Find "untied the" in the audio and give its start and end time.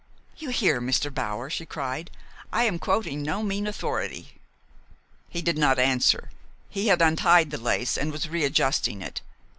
7.03-7.59